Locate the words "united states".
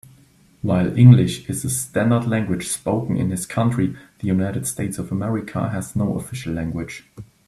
4.25-4.97